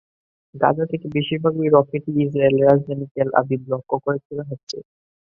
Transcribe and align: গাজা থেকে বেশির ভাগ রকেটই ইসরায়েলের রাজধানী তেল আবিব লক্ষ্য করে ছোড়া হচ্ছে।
গাজা 0.55 0.85
থেকে 0.91 1.07
বেশির 1.15 1.39
ভাগ 1.43 1.53
রকেটই 1.75 2.13
ইসরায়েলের 2.23 2.67
রাজধানী 2.69 3.05
তেল 3.13 3.29
আবিব 3.39 3.61
লক্ষ্য 3.71 3.95
করে 4.03 4.17
ছোড়া 4.25 4.43
হচ্ছে। 4.49 4.77